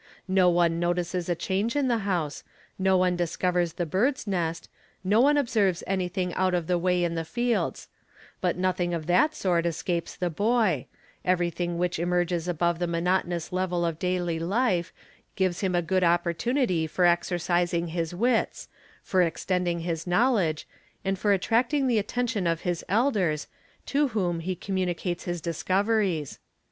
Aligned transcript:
| 0.13 0.27
No 0.27 0.49
one 0.49 0.79
notices 0.79 1.29
a 1.29 1.35
change 1.35 1.75
in 1.75 1.87
the 1.87 1.99
house, 1.99 2.43
no 2.79 2.97
one 2.97 3.15
discovers 3.15 3.73
the 3.73 3.85
bird's 3.85 4.25
nest, 4.25 4.67
no 5.03 5.21
one 5.21 5.37
observes 5.37 5.83
anything 5.85 6.33
out 6.33 6.55
of 6.55 6.65
the 6.65 6.79
way 6.79 7.03
in 7.03 7.13
the 7.13 7.23
fields; 7.23 7.87
but 8.41 8.57
nothing 8.57 8.95
of 8.95 9.05
that 9.05 9.35
sort 9.35 9.67
escapes 9.67 10.15
the 10.15 10.31
boy, 10.31 10.87
everything 11.23 11.77
which 11.77 11.99
emerges_ 11.99 12.45
above 12.47 12.79
the 12.79 12.87
monotonous 12.87 13.53
level 13.53 13.85
of 13.85 13.99
daily 13.99 14.39
life 14.39 14.91
gives 15.35 15.59
him 15.59 15.75
a 15.75 15.83
good 15.83 16.01
oppor 16.01 16.33
tunity 16.33 16.89
for 16.89 17.05
exercising 17.05 17.89
his 17.89 18.11
wits, 18.11 18.69
for 19.03 19.21
extending 19.21 19.81
his 19.81 20.07
knowledge, 20.07 20.67
and 21.05 21.19
for 21.19 21.31
| 21.31 21.31
attracting 21.31 21.85
the 21.85 21.99
attention 21.99 22.47
of 22.47 22.61
his 22.61 22.83
elders, 22.89 23.45
to 23.85 24.07
whom 24.07 24.39
he 24.39 24.55
communicates 24.55 25.25
his 25.25 25.39
"discoveries. 25.41 26.39